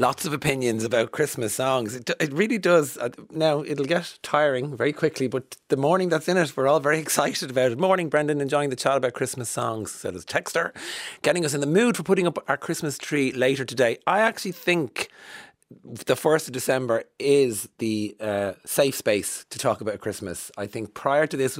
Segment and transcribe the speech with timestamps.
[0.00, 1.94] lots of opinions about Christmas songs.
[1.94, 2.96] It, it really does.
[2.96, 6.80] Uh, now, it'll get tiring very quickly, but the morning that's in it, we're all
[6.80, 7.78] very excited about it.
[7.78, 9.90] Morning, Brendan, enjoying the chat about Christmas songs.
[9.92, 10.72] So there's Texter,
[11.22, 13.98] getting us in the mood for putting up our Christmas tree later today.
[14.06, 15.08] I actually think
[15.84, 20.50] the 1st of December is the uh, safe space to talk about Christmas.
[20.56, 21.58] I think prior to this,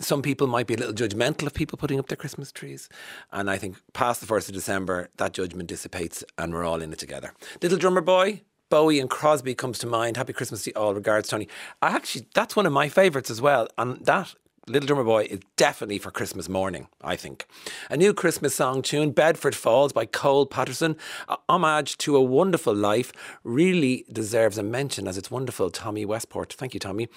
[0.00, 2.88] some people might be a little judgmental of people putting up their Christmas trees.
[3.32, 6.92] And I think past the 1st of December, that judgment dissipates and we're all in
[6.92, 7.34] it together.
[7.62, 10.16] Little Drummer Boy, Bowie and Crosby comes to mind.
[10.16, 10.94] Happy Christmas to all.
[10.94, 11.48] Regards, Tony.
[11.80, 13.68] I actually, that's one of my favourites as well.
[13.78, 14.34] And that
[14.68, 17.46] Little Drummer Boy is definitely for Christmas morning, I think.
[17.90, 20.94] A new Christmas song tune, Bedford Falls by Cole Patterson,
[21.26, 23.10] a homage to a wonderful life,
[23.44, 25.70] really deserves a mention as it's wonderful.
[25.70, 27.08] Tommy Westport, thank you, Tommy.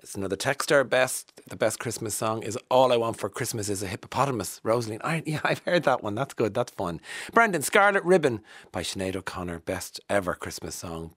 [0.00, 0.88] It's another texter.
[0.88, 4.60] Best, the best Christmas song is All I Want for Christmas is a Hippopotamus.
[4.62, 6.14] Rosaline, I, yeah, I've heard that one.
[6.14, 6.54] That's good.
[6.54, 7.00] That's fun.
[7.32, 11.16] Brendan, Scarlet Ribbon by Sinead O'Connor, best ever Christmas song.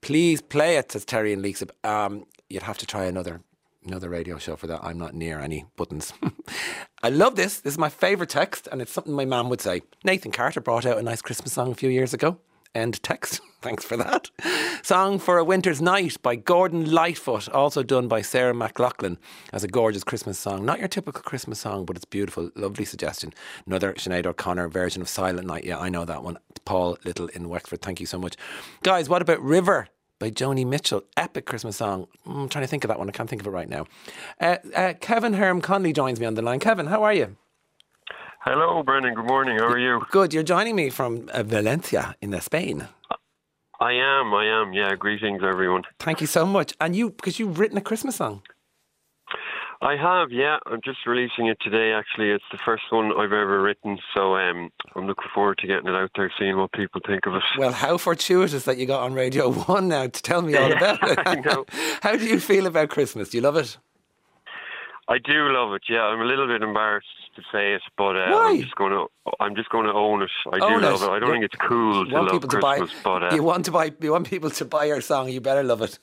[0.00, 1.62] Please play it, says Terry and Leaks.
[1.84, 3.42] Um, you'd have to try another
[3.84, 4.80] another radio show for that.
[4.82, 6.12] I'm not near any buttons.
[7.02, 7.60] I love this.
[7.60, 9.82] This is my favourite text, and it's something my mum would say.
[10.04, 12.38] Nathan Carter brought out a nice Christmas song a few years ago.
[12.74, 13.40] End text.
[13.60, 14.30] Thanks for that.
[14.82, 19.16] Song for a Winter's Night by Gordon Lightfoot, also done by Sarah McLachlan
[19.52, 20.64] as a gorgeous Christmas song.
[20.64, 22.50] Not your typical Christmas song, but it's beautiful.
[22.54, 23.32] Lovely suggestion.
[23.66, 25.64] Another Sinead O'Connor version of Silent Night.
[25.64, 26.38] Yeah, I know that one.
[26.64, 27.82] Paul Little in Wexford.
[27.82, 28.36] Thank you so much.
[28.82, 29.88] Guys, what about River
[30.18, 31.04] by Joni Mitchell.
[31.16, 32.08] Epic Christmas song.
[32.26, 33.08] I'm trying to think of that one.
[33.08, 33.86] I can't think of it right now.
[34.40, 36.60] Uh, uh, Kevin Herm Connolly joins me on the line.
[36.60, 37.36] Kevin, how are you?
[38.40, 39.14] Hello, Brendan.
[39.14, 39.58] Good morning.
[39.58, 40.00] How are you?
[40.10, 40.32] Good.
[40.32, 42.88] You're joining me from uh, Valencia in Spain.
[43.80, 44.34] I am.
[44.34, 44.72] I am.
[44.72, 44.94] Yeah.
[44.96, 45.82] Greetings, everyone.
[45.98, 46.74] Thank you so much.
[46.80, 48.42] And you, because you've written a Christmas song.
[49.80, 50.58] I have, yeah.
[50.66, 51.92] I'm just releasing it today.
[51.92, 55.86] Actually, it's the first one I've ever written, so um, I'm looking forward to getting
[55.86, 57.42] it out there, seeing what people think of it.
[57.56, 60.94] Well, how fortuitous that you got on Radio One now to tell me all Yeah,
[61.00, 61.70] about it.
[62.02, 63.28] How do you feel about Christmas?
[63.30, 63.78] Do you love it?
[65.10, 65.82] I do love it.
[65.88, 67.06] Yeah, I'm a little bit embarrassed
[67.36, 69.06] to say it, but uh, I'm just going to
[69.40, 70.30] I'm just going to own it.
[70.52, 71.06] I Own do love it.
[71.06, 71.10] it.
[71.10, 72.78] I don't You think it's cool You to want love people to buy.
[72.78, 73.92] Christmas, but uh, you want to buy.
[74.00, 75.28] You want people to buy your song.
[75.30, 75.98] You better love it.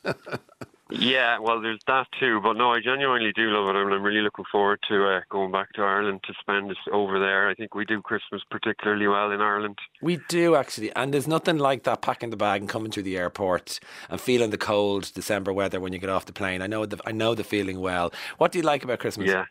[0.91, 2.39] Yeah, well, there's that too.
[2.41, 5.51] But no, I genuinely do love it, and I'm really looking forward to uh, going
[5.51, 7.49] back to Ireland to spend it over there.
[7.49, 9.79] I think we do Christmas particularly well in Ireland.
[10.01, 13.17] We do actually, and there's nothing like that packing the bag and coming through the
[13.17, 13.79] airport
[14.09, 16.61] and feeling the cold December weather when you get off the plane.
[16.61, 18.13] I know the I know the feeling well.
[18.37, 19.29] What do you like about Christmas?
[19.29, 19.45] Yeah.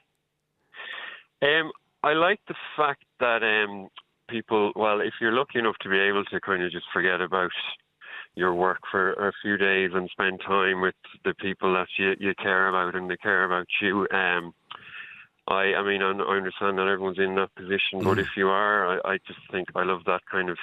[1.42, 1.72] Um,
[2.04, 3.88] I like the fact that um,
[4.28, 7.50] people, well, if you're lucky enough to be able to kind of just forget about
[8.36, 12.34] your work for a few days and spend time with the people that you, you
[12.34, 14.08] care about and they care about you.
[14.10, 14.54] Um,
[15.46, 18.98] I, I mean, I, I understand that everyone's in that position, but if you are,
[19.06, 20.58] I, I just think I love that kind of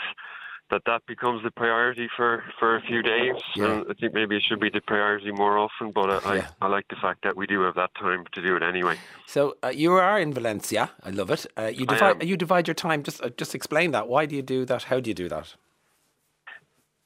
[0.71, 3.35] that that becomes the priority for, for a few days.
[3.55, 3.65] Yeah.
[3.65, 6.47] And I think maybe it should be the priority more often, but I, Yeah.
[6.61, 8.95] I, I like the fact that we do have that time to do it anyway.
[9.27, 10.91] So uh, you are in Valencia.
[11.03, 11.45] I love it.
[11.57, 13.03] Uh, you divide you divide your time.
[13.03, 14.07] Just uh, just explain that.
[14.07, 14.83] Why do you do that?
[14.83, 15.55] How do you do that?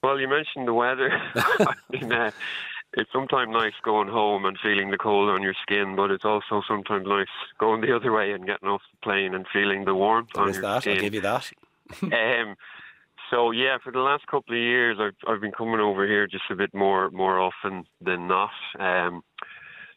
[0.06, 1.10] Well, you mentioned the weather.
[1.36, 2.30] I mean, uh,
[2.94, 6.62] it's sometimes nice going home and feeling the cold on your skin, but it's also
[6.68, 7.26] sometimes nice
[7.58, 10.50] going the other way and getting off the plane and feeling the warmth There on
[10.50, 10.88] is your that.
[10.88, 11.52] I'll give you that.
[12.04, 12.56] um,
[13.32, 16.52] so yeah, for the last couple of years, I've I've been coming over here just
[16.52, 18.52] a bit more more often than not.
[18.80, 19.24] Um,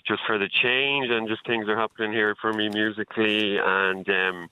[0.07, 4.49] just for the change and just things are happening here for me musically and um,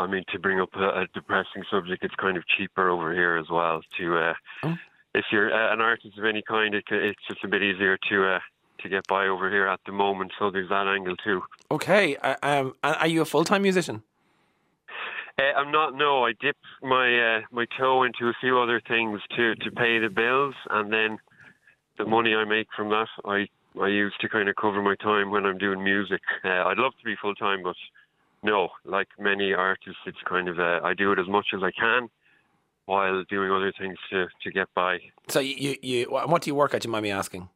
[0.00, 3.36] I mean to bring up a, a depressing subject, it's kind of cheaper over here
[3.36, 3.80] as well.
[3.98, 4.34] To uh,
[4.64, 4.76] Oh.
[5.14, 8.16] if you're uh, an artist of any kind, it, it's just a bit easier to
[8.34, 8.38] uh,
[8.82, 10.32] to get by over here at the moment.
[10.38, 11.42] So there's that angle too.
[11.70, 12.16] Okay.
[12.16, 14.02] Um, are you a full time musician?
[15.38, 15.94] Uh, I'm not.
[15.94, 19.98] No, I dip my uh, my toe into a few other things to to pay
[19.98, 21.18] the bills, and then
[21.98, 23.48] the money I make from that, I
[23.80, 26.20] I use to kind of cover my time when I'm doing music.
[26.44, 27.76] Uh, I'd love to be full time, but
[28.42, 31.70] no, like many artists, it's kind of uh, I do it as much as I
[31.72, 32.08] can
[32.86, 34.98] while doing other things to to get by.
[35.28, 36.82] So you you, what do you work at?
[36.82, 37.48] Do you mind me asking?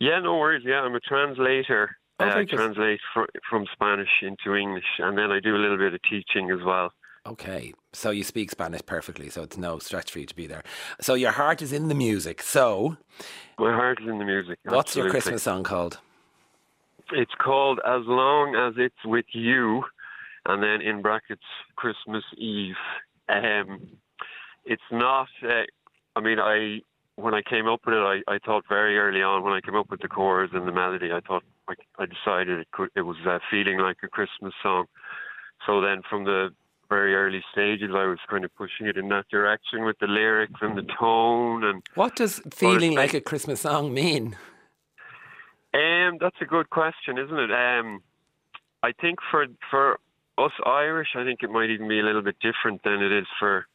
[0.00, 0.64] Yeah, no worries.
[0.66, 1.96] Yeah, I'm a translator.
[2.20, 5.78] Oh, Uh, I translate fr- from Spanish into English, and then I do a little
[5.78, 6.92] bit of teaching as well.
[7.24, 10.64] Okay, so you speak Spanish perfectly, so it's no stretch for you to be there.
[11.00, 12.42] So your heart is in the music.
[12.42, 12.96] So
[13.58, 14.58] My heart is in the music.
[14.64, 15.08] what's your.
[15.08, 16.00] Christmas song called?
[17.12, 19.84] It's called As Long as It's With You,
[20.46, 21.42] and then in brackets,
[21.76, 22.74] Christmas Eve.
[23.28, 23.88] Um,
[24.64, 25.62] it's not, uh,
[26.16, 26.80] I mean, I
[27.16, 29.76] when I came up with it, I, I thought very early on, when I came
[29.76, 33.02] up with the chorus and the melody, I thought I, I decided it could, it
[33.02, 34.86] was uh, feeling like a Christmas song.
[35.66, 36.48] So then from the
[36.88, 40.58] very early stages, I was kind of pushing it in that direction with the lyrics
[40.60, 41.64] and the tone.
[41.64, 44.36] And what does feeling like a Christmas song mean?
[45.74, 47.50] Um, that's a good question, isn't it?
[47.50, 48.02] Um,
[48.82, 49.98] I think for for
[50.44, 53.26] us Irish, I think it might even be a little bit different than it is
[53.38, 53.66] for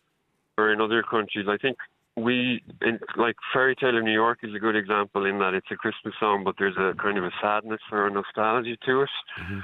[0.56, 1.48] for in other countries.
[1.48, 1.78] I think
[2.16, 5.68] we in, like Fairy Tale of New York is a good example in that it's
[5.72, 9.10] a Christmas song, but there's a kind of a sadness or a nostalgia to it.
[9.40, 9.60] Mm-hmm.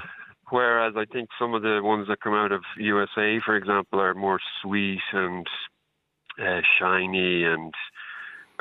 [0.50, 4.14] Whereas I think some of the ones that come out of USA, for example, are
[4.14, 5.46] more sweet and
[6.40, 7.72] uh, shiny and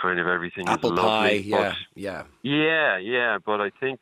[0.01, 1.39] kind of everything Apple is pie, lovely.
[1.39, 3.37] yeah, but, yeah, yeah, yeah.
[3.45, 3.99] But I think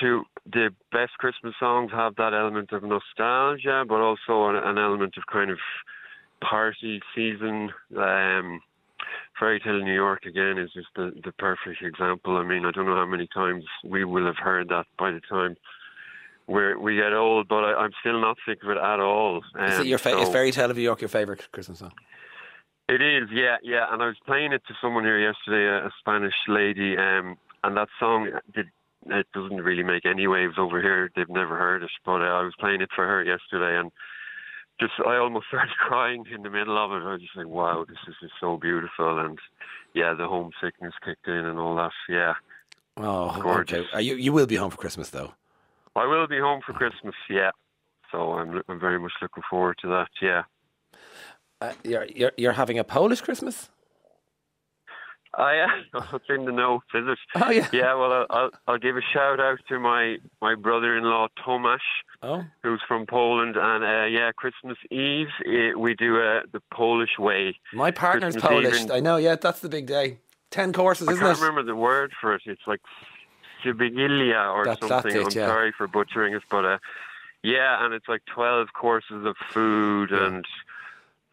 [0.00, 5.14] to the best Christmas songs have that element of nostalgia, but also an, an element
[5.16, 5.58] of kind of
[6.40, 7.70] party season.
[7.96, 8.60] Um,
[9.38, 12.36] Fairy Tale New York again is just the, the perfect example.
[12.36, 15.20] I mean, I don't know how many times we will have heard that by the
[15.28, 15.56] time
[16.46, 19.42] we we get old, but I, am still not sick of it at all.
[19.58, 21.80] Um, is it your fa- so, is Fairy Tale of New York your favorite Christmas
[21.80, 21.92] song?
[22.88, 23.86] It is, yeah, yeah.
[23.90, 27.76] And I was playing it to someone here yesterday, a, a Spanish lady, um, and
[27.76, 28.66] that song did
[29.06, 31.10] it doesn't really make any waves over here.
[31.14, 33.90] They've never heard it, but uh, I was playing it for her yesterday, and
[34.80, 37.06] just I almost started crying in the middle of it.
[37.06, 39.38] I was just like, wow, this is just so beautiful, and
[39.94, 41.92] yeah, the homesickness kicked in and all that.
[42.08, 42.34] Yeah.
[42.96, 43.86] Oh, gorgeous.
[43.92, 44.02] Okay.
[44.02, 45.32] you you will be home for Christmas though.
[45.94, 47.14] I will be home for Christmas.
[47.28, 47.50] Yeah.
[48.10, 50.08] So I'm I'm very much looking forward to that.
[50.22, 50.42] Yeah.
[51.60, 53.70] Uh, you're, you're you're having a Polish Christmas.
[55.38, 57.18] Oh yeah, it's in the notes, is it?
[57.34, 57.68] Oh yeah.
[57.72, 61.78] Yeah, well, I'll I'll give a shout out to my my brother-in-law Tomasz,
[62.22, 62.42] oh.
[62.62, 67.54] who's from Poland, and uh, yeah, Christmas Eve it, we do uh, the Polish way.
[67.74, 68.82] My partner's Christmas Polish.
[68.84, 69.18] In, I know.
[69.18, 70.18] Yeah, that's the big day.
[70.50, 71.26] Ten courses, I isn't it?
[71.26, 72.40] I can't remember the word for it.
[72.46, 72.80] It's like
[73.62, 75.12] Sibigilia or that's, something.
[75.12, 76.78] That's it, I'm sorry for butchering it, but uh,
[77.42, 80.28] yeah, and it's like twelve courses of food yeah.
[80.28, 80.46] and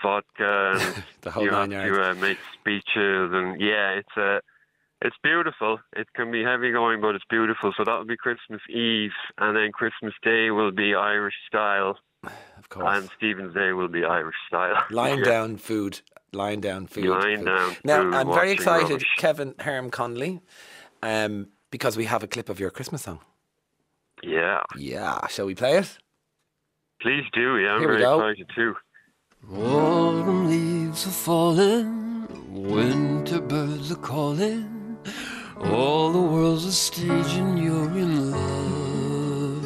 [0.03, 1.97] vodka and the whole you nine have yards.
[1.97, 4.35] to uh, make speeches and yeah, it's a.
[4.35, 4.39] Uh,
[5.05, 5.79] it's beautiful.
[5.97, 7.73] It can be heavy going, but it's beautiful.
[7.75, 11.97] So that'll be Christmas Eve, and then Christmas Day will be Irish style.
[12.23, 12.85] Of course.
[12.87, 14.81] And Stephen's Day will be Irish style.
[14.91, 15.25] Lying yeah.
[15.25, 15.99] down food.
[16.31, 17.05] Lying down food.
[17.05, 17.45] Lying food.
[17.45, 19.15] down Now, food, I'm very excited, rubbish.
[19.17, 20.39] Kevin Herm Connolly,
[21.01, 23.19] um, because we have a clip of your Christmas song.
[24.23, 24.61] Yeah.
[24.77, 25.27] Yeah.
[25.27, 25.97] Shall we play it?
[27.01, 27.57] Please do.
[27.57, 28.21] Yeah, I'm Here we very go.
[28.21, 28.75] excited too.
[29.51, 29.92] Autumn leaves are
[31.13, 34.97] falling, winter birds are calling.
[35.57, 39.63] All the world's a stage and you're in love.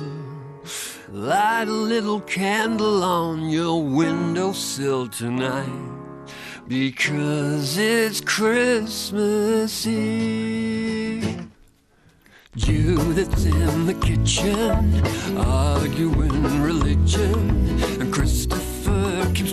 [1.10, 5.88] Light a little candle on your windowsill tonight
[6.68, 11.48] because it's Christmas Eve.
[12.56, 14.58] Judith's in the kitchen,
[15.38, 18.67] arguing religion, and Christopher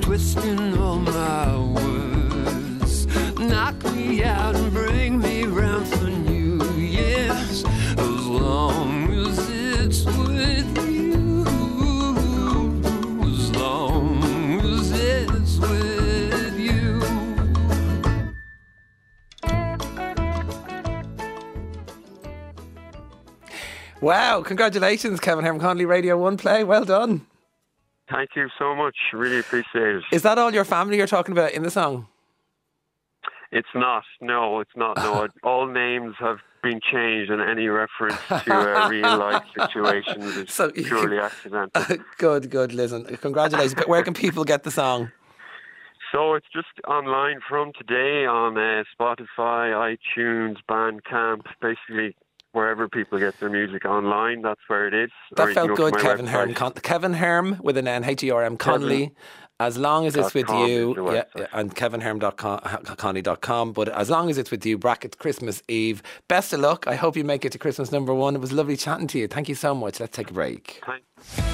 [0.04, 3.06] twisting all my words.
[3.38, 10.76] Knock me out and bring me round for New Year's, as long as it's with
[10.86, 11.42] you.
[13.22, 14.22] As long
[14.60, 17.00] as it's with you.
[24.02, 24.42] Wow!
[24.42, 26.62] Congratulations, Kevin Herm Connolly, Radio One Play.
[26.62, 27.26] Well done.
[28.10, 28.96] Thank you so much.
[29.12, 30.02] Really appreciate it.
[30.12, 32.08] Is that all your family you're talking about in the song?
[33.50, 34.02] It's not.
[34.20, 34.96] No, it's not.
[34.96, 40.50] No, all names have been changed, and any reference to uh, real life situations is
[40.52, 41.99] So purely accidental.
[42.18, 42.73] good, good.
[42.73, 43.75] Listen, congratulations.
[43.75, 45.12] But where can people get the song?
[46.11, 52.16] So it's just online from today on uh, Spotify, iTunes, Bandcamp, basically
[52.54, 54.42] wherever people get their music online.
[54.42, 55.11] That's where it is.
[55.37, 56.54] That felt go good, Kevin Herm.
[56.54, 59.12] Con- Kevin Herm with an N, H E R M, Connolly.
[59.61, 61.49] As long as it's with you, yeah, website.
[61.52, 63.73] and kevinherm.connie.com.
[63.73, 66.02] But as long as it's with you, bracket Christmas Eve.
[66.28, 66.87] Best of luck.
[66.88, 68.34] I hope you make it to Christmas number one.
[68.34, 69.28] It was lovely chatting to you.
[69.28, 70.00] Thank you so much.
[70.00, 70.80] Let's take a break.
[70.84, 71.53] Thank-